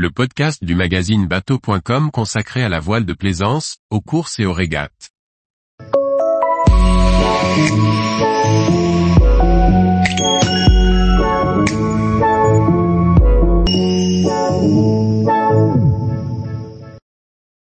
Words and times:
le 0.00 0.10
podcast 0.10 0.64
du 0.64 0.74
magazine 0.74 1.26
bateau.com 1.26 2.10
consacré 2.10 2.62
à 2.62 2.70
la 2.70 2.80
voile 2.80 3.04
de 3.04 3.12
plaisance, 3.12 3.76
aux 3.90 4.00
courses 4.00 4.38
et 4.38 4.46
aux 4.46 4.54
régates. 4.54 5.10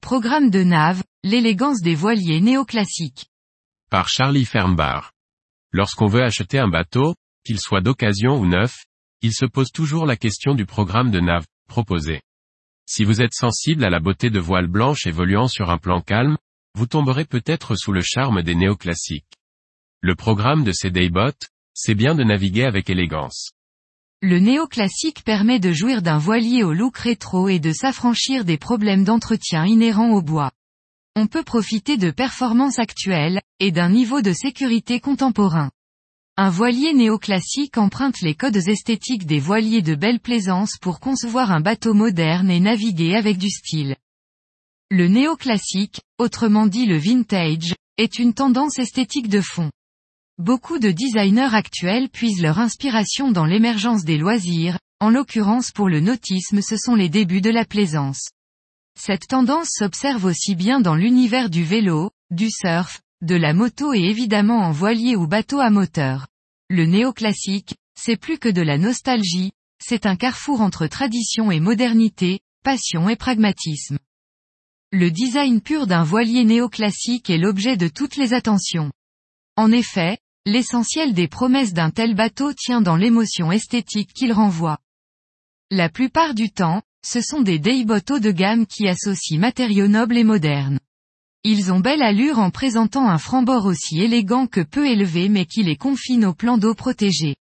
Programme 0.00 0.50
de 0.50 0.64
Nave, 0.64 1.04
l'élégance 1.22 1.80
des 1.80 1.94
voiliers 1.94 2.40
néoclassiques. 2.40 3.26
Par 3.88 4.08
Charlie 4.08 4.46
Fernbar. 4.46 5.12
Lorsqu'on 5.70 6.08
veut 6.08 6.24
acheter 6.24 6.58
un 6.58 6.66
bateau, 6.66 7.14
qu'il 7.44 7.60
soit 7.60 7.82
d'occasion 7.82 8.36
ou 8.36 8.46
neuf, 8.46 8.84
il 9.22 9.32
se 9.32 9.46
pose 9.46 9.70
toujours 9.70 10.06
la 10.06 10.16
question 10.16 10.56
du 10.56 10.66
programme 10.66 11.12
de 11.12 11.20
Nave 11.20 11.44
proposé. 11.66 12.22
Si 12.86 13.04
vous 13.04 13.20
êtes 13.20 13.34
sensible 13.34 13.84
à 13.84 13.90
la 13.90 14.00
beauté 14.00 14.30
de 14.30 14.38
voiles 14.38 14.68
blanches 14.68 15.06
évoluant 15.06 15.48
sur 15.48 15.70
un 15.70 15.78
plan 15.78 16.00
calme, 16.00 16.38
vous 16.74 16.86
tomberez 16.86 17.24
peut-être 17.24 17.74
sous 17.74 17.92
le 17.92 18.02
charme 18.02 18.42
des 18.42 18.54
néoclassiques. 18.54 19.24
Le 20.00 20.14
programme 20.14 20.62
de 20.62 20.72
ces 20.72 20.90
daybots, 20.90 21.48
c'est 21.74 21.94
bien 21.94 22.14
de 22.14 22.22
naviguer 22.22 22.64
avec 22.64 22.88
élégance. 22.90 23.52
Le 24.22 24.38
néoclassique 24.38 25.24
permet 25.24 25.58
de 25.58 25.72
jouir 25.72 26.00
d'un 26.00 26.18
voilier 26.18 26.62
au 26.62 26.72
look 26.72 26.96
rétro 26.98 27.48
et 27.48 27.58
de 27.58 27.72
s'affranchir 27.72 28.44
des 28.44 28.56
problèmes 28.56 29.04
d'entretien 29.04 29.66
inhérents 29.66 30.12
au 30.12 30.22
bois. 30.22 30.52
On 31.16 31.26
peut 31.26 31.42
profiter 31.42 31.96
de 31.96 32.10
performances 32.10 32.78
actuelles, 32.78 33.40
et 33.58 33.72
d'un 33.72 33.88
niveau 33.88 34.22
de 34.22 34.32
sécurité 34.32 35.00
contemporain. 35.00 35.70
Un 36.38 36.50
voilier 36.50 36.92
néoclassique 36.92 37.78
emprunte 37.78 38.20
les 38.20 38.34
codes 38.34 38.68
esthétiques 38.68 39.24
des 39.24 39.40
voiliers 39.40 39.80
de 39.80 39.94
belle 39.94 40.20
plaisance 40.20 40.76
pour 40.78 41.00
concevoir 41.00 41.50
un 41.50 41.60
bateau 41.60 41.94
moderne 41.94 42.50
et 42.50 42.60
naviguer 42.60 43.14
avec 43.14 43.38
du 43.38 43.48
style. 43.48 43.96
Le 44.90 45.08
néoclassique, 45.08 46.02
autrement 46.18 46.66
dit 46.66 46.84
le 46.84 46.98
vintage, 46.98 47.74
est 47.96 48.18
une 48.18 48.34
tendance 48.34 48.78
esthétique 48.78 49.30
de 49.30 49.40
fond. 49.40 49.70
Beaucoup 50.36 50.78
de 50.78 50.90
designers 50.90 51.54
actuels 51.54 52.10
puisent 52.10 52.42
leur 52.42 52.58
inspiration 52.58 53.32
dans 53.32 53.46
l'émergence 53.46 54.04
des 54.04 54.18
loisirs, 54.18 54.78
en 55.00 55.08
l'occurrence 55.08 55.70
pour 55.70 55.88
le 55.88 56.00
nautisme 56.00 56.60
ce 56.60 56.76
sont 56.76 56.96
les 56.96 57.08
débuts 57.08 57.40
de 57.40 57.48
la 57.48 57.64
plaisance. 57.64 58.28
Cette 59.00 59.26
tendance 59.26 59.70
s'observe 59.70 60.26
aussi 60.26 60.54
bien 60.54 60.80
dans 60.80 60.96
l'univers 60.96 61.48
du 61.48 61.64
vélo, 61.64 62.10
du 62.30 62.50
surf, 62.50 63.00
de 63.22 63.34
la 63.34 63.54
moto 63.54 63.94
et 63.94 64.00
évidemment 64.00 64.60
en 64.60 64.70
voilier 64.70 65.16
ou 65.16 65.26
bateau 65.26 65.60
à 65.60 65.70
moteur. 65.70 66.26
Le 66.68 66.86
néoclassique, 66.86 67.74
c'est 67.98 68.16
plus 68.16 68.38
que 68.38 68.48
de 68.48 68.62
la 68.62 68.78
nostalgie, 68.78 69.52
c'est 69.82 70.06
un 70.06 70.16
carrefour 70.16 70.60
entre 70.60 70.86
tradition 70.86 71.50
et 71.50 71.60
modernité, 71.60 72.40
passion 72.62 73.08
et 73.08 73.16
pragmatisme. 73.16 73.98
Le 74.92 75.10
design 75.10 75.60
pur 75.60 75.86
d'un 75.86 76.04
voilier 76.04 76.44
néoclassique 76.44 77.30
est 77.30 77.38
l'objet 77.38 77.76
de 77.76 77.88
toutes 77.88 78.16
les 78.16 78.34
attentions. 78.34 78.90
En 79.56 79.72
effet, 79.72 80.18
L'essentiel 80.48 81.12
des 81.12 81.26
promesses 81.26 81.72
d'un 81.72 81.90
tel 81.90 82.14
bateau 82.14 82.52
tient 82.52 82.80
dans 82.80 82.94
l'émotion 82.94 83.50
esthétique 83.50 84.12
qu'il 84.14 84.32
renvoie. 84.32 84.78
La 85.72 85.88
plupart 85.88 86.34
du 86.34 86.52
temps, 86.52 86.82
ce 87.04 87.20
sont 87.20 87.40
des 87.40 87.58
daybots 87.58 87.98
haut 88.10 88.20
de 88.20 88.30
gamme 88.30 88.64
qui 88.64 88.86
associent 88.86 89.40
matériaux 89.40 89.88
nobles 89.88 90.16
et 90.16 90.22
modernes. 90.22 90.78
Ils 91.48 91.70
ont 91.70 91.78
belle 91.78 92.02
allure 92.02 92.40
en 92.40 92.50
présentant 92.50 93.08
un 93.08 93.18
franc-bord 93.18 93.66
aussi 93.66 94.00
élégant 94.00 94.48
que 94.48 94.62
peu 94.62 94.84
élevé 94.84 95.28
mais 95.28 95.46
qui 95.46 95.62
les 95.62 95.76
confine 95.76 96.24
au 96.24 96.34
plan 96.34 96.58
d'eau 96.58 96.74
protégé. 96.74 97.36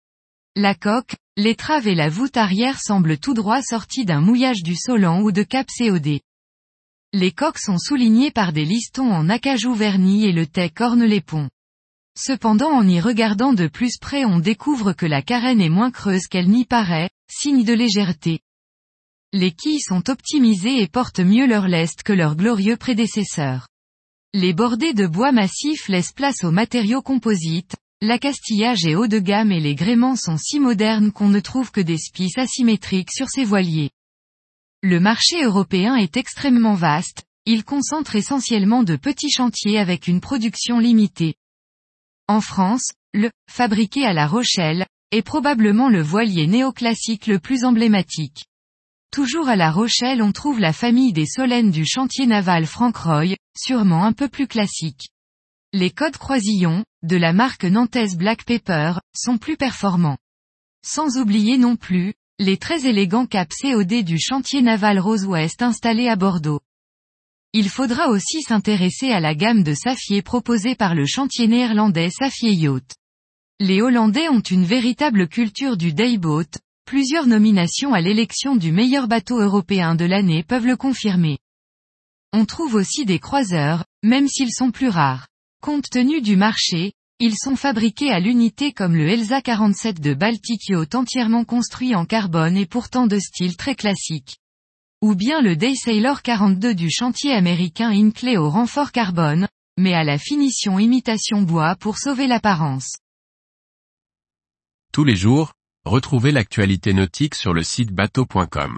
La 0.55 0.73
coque, 0.73 1.15
l'étrave 1.37 1.87
et 1.87 1.93
la 1.93 2.09
voûte 2.09 2.35
arrière 2.35 2.81
semblent 2.81 3.19
tout 3.19 3.35
droit 3.35 3.61
sortis 3.61 4.03
d'un 4.03 4.19
mouillage 4.19 4.63
du 4.63 4.75
Solan 4.75 5.21
ou 5.21 5.31
de 5.31 5.43
Cap 5.43 5.67
COD. 5.77 6.19
Les 7.13 7.31
coques 7.31 7.59
sont 7.59 7.77
soulignées 7.77 8.31
par 8.31 8.53
des 8.53 8.65
listons 8.65 9.11
en 9.11 9.29
acajou 9.29 9.75
vernis 9.75 10.25
et 10.25 10.31
le 10.31 10.47
tech 10.47 10.71
orne 10.79 11.03
les 11.03 11.21
ponts. 11.21 11.51
Cependant 12.17 12.71
en 12.71 12.87
y 12.87 12.99
regardant 12.99 13.53
de 13.53 13.67
plus 13.67 13.99
près 13.99 14.25
on 14.25 14.39
découvre 14.39 14.93
que 14.93 15.05
la 15.05 15.21
carène 15.21 15.61
est 15.61 15.69
moins 15.69 15.91
creuse 15.91 16.25
qu'elle 16.25 16.49
n'y 16.49 16.65
paraît, 16.65 17.11
signe 17.29 17.63
de 17.63 17.73
légèreté. 17.73 18.39
Les 19.31 19.51
quilles 19.51 19.79
sont 19.79 20.09
optimisées 20.09 20.81
et 20.81 20.87
portent 20.87 21.19
mieux 21.19 21.45
leur 21.45 21.67
lest 21.67 22.01
que 22.01 22.13
leurs 22.13 22.35
glorieux 22.35 22.77
prédécesseurs. 22.77 23.67
Les 24.33 24.53
bordées 24.53 24.93
de 24.93 25.07
bois 25.07 25.33
massif 25.33 25.89
laissent 25.89 26.13
place 26.13 26.45
aux 26.45 26.51
matériaux 26.51 27.01
composites, 27.01 27.75
l'accastillage 28.01 28.85
est 28.85 28.95
haut 28.95 29.07
de 29.07 29.19
gamme 29.19 29.51
et 29.51 29.59
les 29.59 29.75
gréements 29.75 30.15
sont 30.15 30.37
si 30.37 30.61
modernes 30.61 31.11
qu'on 31.11 31.27
ne 31.27 31.41
trouve 31.41 31.69
que 31.69 31.81
des 31.81 31.97
spices 31.97 32.37
asymétriques 32.37 33.11
sur 33.11 33.27
ces 33.27 33.43
voiliers. 33.43 33.89
Le 34.81 35.01
marché 35.01 35.43
européen 35.43 35.97
est 35.97 36.15
extrêmement 36.15 36.75
vaste, 36.75 37.25
il 37.45 37.65
concentre 37.65 38.15
essentiellement 38.15 38.83
de 38.83 38.95
petits 38.95 39.29
chantiers 39.29 39.77
avec 39.77 40.07
une 40.07 40.21
production 40.21 40.79
limitée. 40.79 41.35
En 42.29 42.39
France, 42.39 42.93
le, 43.13 43.31
fabriqué 43.49 44.05
à 44.05 44.13
La 44.13 44.27
Rochelle, 44.27 44.85
est 45.11 45.23
probablement 45.23 45.89
le 45.89 46.01
voilier 46.01 46.47
néoclassique 46.47 47.27
le 47.27 47.39
plus 47.39 47.65
emblématique. 47.65 48.45
Toujours 49.11 49.49
à 49.49 49.57
La 49.57 49.71
Rochelle 49.71 50.21
on 50.21 50.31
trouve 50.31 50.61
la 50.61 50.71
famille 50.71 51.11
des 51.11 51.25
Solènes 51.25 51.71
du 51.71 51.85
chantier 51.85 52.27
naval 52.27 52.65
Frank 52.65 52.95
Roy, 52.95 53.35
sûrement 53.57 54.03
un 54.05 54.13
peu 54.13 54.27
plus 54.27 54.47
classique. 54.47 55.09
Les 55.73 55.89
codes 55.89 56.17
croisillons, 56.17 56.83
de 57.03 57.15
la 57.15 57.33
marque 57.33 57.63
nantaise 57.63 58.17
Black 58.17 58.43
Pepper, 58.45 58.93
sont 59.15 59.37
plus 59.37 59.57
performants. 59.57 60.17
Sans 60.85 61.17
oublier 61.17 61.57
non 61.57 61.75
plus, 61.75 62.13
les 62.39 62.57
très 62.57 62.85
élégants 62.87 63.27
caps 63.27 63.55
COD 63.61 64.03
du 64.03 64.19
chantier 64.19 64.61
naval 64.61 64.99
Rose-Ouest 64.99 65.61
installé 65.61 66.07
à 66.07 66.15
Bordeaux. 66.15 66.59
Il 67.53 67.69
faudra 67.69 68.07
aussi 68.07 68.41
s'intéresser 68.41 69.11
à 69.11 69.19
la 69.19 69.35
gamme 69.35 69.63
de 69.63 69.73
Safier 69.73 70.21
proposée 70.21 70.75
par 70.75 70.95
le 70.95 71.05
chantier 71.05 71.47
néerlandais 71.47 72.09
Safier 72.09 72.53
Yacht. 72.53 72.95
Les 73.59 73.81
Hollandais 73.81 74.29
ont 74.29 74.39
une 74.39 74.65
véritable 74.65 75.27
culture 75.27 75.77
du 75.77 75.93
dayboat, 75.93 76.57
plusieurs 76.85 77.27
nominations 77.27 77.93
à 77.93 78.01
l'élection 78.01 78.55
du 78.55 78.71
meilleur 78.71 79.07
bateau 79.07 79.39
européen 79.39 79.95
de 79.95 80.05
l'année 80.05 80.43
peuvent 80.43 80.65
le 80.65 80.77
confirmer. 80.77 81.37
On 82.33 82.45
trouve 82.45 82.75
aussi 82.75 83.05
des 83.05 83.19
croiseurs, 83.19 83.83
même 84.03 84.27
s'ils 84.27 84.53
sont 84.53 84.71
plus 84.71 84.89
rares. 84.89 85.27
Compte 85.61 85.89
tenu 85.89 86.21
du 86.21 86.35
marché, 86.35 86.93
ils 87.19 87.37
sont 87.37 87.55
fabriqués 87.55 88.11
à 88.11 88.19
l'unité 88.19 88.71
comme 88.71 88.95
le 88.95 89.07
Elsa 89.07 89.41
47 89.41 89.99
de 90.01 90.13
Baltic 90.13 90.69
Yacht 90.69 90.95
entièrement 90.95 91.43
construit 91.43 91.95
en 91.95 92.05
carbone 92.05 92.57
et 92.57 92.65
pourtant 92.65 93.07
de 93.07 93.19
style 93.19 93.57
très 93.57 93.75
classique 93.75 94.37
ou 95.01 95.15
bien 95.15 95.41
le 95.41 95.55
Daysailor 95.55 96.21
42 96.21 96.75
du 96.75 96.91
chantier 96.91 97.33
américain 97.33 97.89
Inclay 97.89 98.37
au 98.37 98.49
renfort 98.49 98.91
carbone, 98.91 99.47
mais 99.77 99.93
à 99.93 100.03
la 100.03 100.19
finition 100.19 100.77
imitation 100.77 101.41
bois 101.41 101.75
pour 101.75 101.97
sauver 101.97 102.27
l'apparence. 102.27 102.97
Tous 104.93 105.03
les 105.03 105.15
jours, 105.15 105.53
retrouvez 105.85 106.31
l'actualité 106.31 106.93
nautique 106.93 107.33
sur 107.33 107.53
le 107.53 107.63
site 107.63 107.91
bateau.com. 107.91 108.77